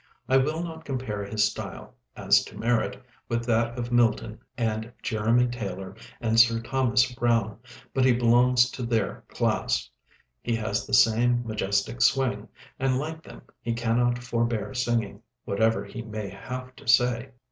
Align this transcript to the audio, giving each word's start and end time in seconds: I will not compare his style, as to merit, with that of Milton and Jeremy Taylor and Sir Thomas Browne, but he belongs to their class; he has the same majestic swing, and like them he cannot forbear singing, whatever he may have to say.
I 0.27 0.37
will 0.37 0.63
not 0.63 0.83
compare 0.83 1.23
his 1.23 1.43
style, 1.43 1.93
as 2.15 2.43
to 2.45 2.57
merit, 2.57 2.99
with 3.29 3.45
that 3.45 3.77
of 3.77 3.91
Milton 3.91 4.39
and 4.57 4.91
Jeremy 5.03 5.45
Taylor 5.45 5.95
and 6.19 6.39
Sir 6.39 6.59
Thomas 6.59 7.11
Browne, 7.13 7.59
but 7.93 8.03
he 8.03 8.11
belongs 8.11 8.71
to 8.71 8.81
their 8.81 9.23
class; 9.27 9.91
he 10.41 10.55
has 10.55 10.87
the 10.87 10.95
same 10.95 11.45
majestic 11.45 12.01
swing, 12.01 12.47
and 12.79 12.97
like 12.97 13.21
them 13.21 13.43
he 13.61 13.73
cannot 13.75 14.17
forbear 14.23 14.73
singing, 14.73 15.21
whatever 15.45 15.85
he 15.85 16.01
may 16.01 16.29
have 16.29 16.75
to 16.77 16.87
say. 16.87 17.33